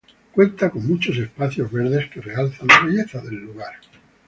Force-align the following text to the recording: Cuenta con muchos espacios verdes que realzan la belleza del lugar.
Cuenta 0.31 0.71
con 0.71 0.87
muchos 0.87 1.15
espacios 1.19 1.71
verdes 1.71 2.09
que 2.09 2.21
realzan 2.21 2.65
la 2.67 2.83
belleza 2.83 3.21
del 3.21 3.35
lugar. 3.35 3.73